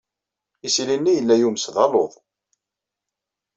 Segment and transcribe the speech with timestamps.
[0.67, 2.13] Isili-nni yella yumes d aluḍ.